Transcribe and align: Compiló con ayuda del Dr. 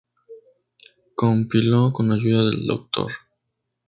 Compiló 1.13 1.93
con 1.93 2.11
ayuda 2.11 2.45
del 2.45 2.65
Dr. 2.65 3.11